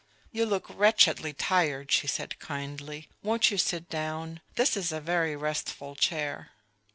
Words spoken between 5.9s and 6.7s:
chair.